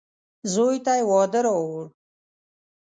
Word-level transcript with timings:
زوی 0.53 0.77
ته 0.85 0.93
يې 0.99 1.03
واده 1.09 1.39
راووړ. 1.45 1.85